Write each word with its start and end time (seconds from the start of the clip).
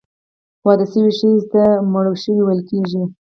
واده 0.65 0.85
سوي 0.93 1.11
ښځي 1.17 1.41
ته، 1.51 1.63
مړوښې 1.91 2.33
ویل 2.43 2.61
کیږي. 2.69 3.03